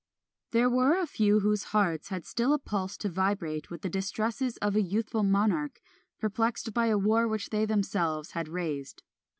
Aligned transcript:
There 0.49 0.67
were 0.67 0.97
a 0.97 1.05
few 1.05 1.41
whose 1.41 1.65
hearts 1.77 2.07
had 2.09 2.25
still 2.25 2.53
a 2.53 2.57
pulse 2.57 2.97
to 2.97 3.07
vibrate 3.07 3.69
with 3.69 3.83
the 3.83 3.87
distresses 3.89 4.57
of 4.57 4.75
a 4.75 4.81
youthful 4.81 5.21
monarch, 5.21 5.79
perplexed 6.19 6.73
by 6.73 6.87
a 6.87 6.97
war 6.97 7.27
which 7.27 7.51
they 7.51 7.65
themselves 7.65 8.31
had 8.31 8.47
raised. 8.47 9.03